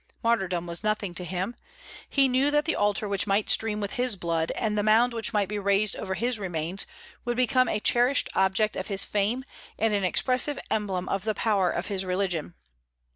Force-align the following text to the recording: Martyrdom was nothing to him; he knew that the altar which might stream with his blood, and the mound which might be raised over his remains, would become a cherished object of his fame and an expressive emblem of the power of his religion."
Martyrdom 0.23 0.65
was 0.65 0.83
nothing 0.83 1.13
to 1.13 1.23
him; 1.23 1.55
he 2.09 2.27
knew 2.27 2.49
that 2.49 2.65
the 2.65 2.75
altar 2.75 3.07
which 3.07 3.27
might 3.27 3.51
stream 3.51 3.79
with 3.79 3.91
his 3.91 4.15
blood, 4.15 4.49
and 4.55 4.75
the 4.75 4.81
mound 4.81 5.13
which 5.13 5.31
might 5.31 5.47
be 5.47 5.59
raised 5.59 5.95
over 5.95 6.15
his 6.15 6.39
remains, 6.39 6.87
would 7.23 7.37
become 7.37 7.69
a 7.69 7.79
cherished 7.79 8.27
object 8.33 8.75
of 8.75 8.87
his 8.87 9.03
fame 9.03 9.45
and 9.77 9.93
an 9.93 10.03
expressive 10.03 10.57
emblem 10.71 11.07
of 11.07 11.23
the 11.23 11.35
power 11.35 11.69
of 11.69 11.85
his 11.85 12.03
religion." 12.03 12.55